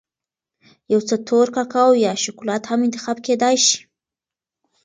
[0.91, 3.77] یو څه تور کاکاو یا شکولات هم انتخاب کېدای شي.